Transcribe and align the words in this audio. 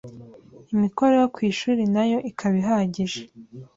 Imikoro 0.73 1.13
yo 1.21 1.27
kwishuri 1.35 1.81
nayo 1.93 2.17
ikaba 2.29 2.55
ihagije. 2.63 3.21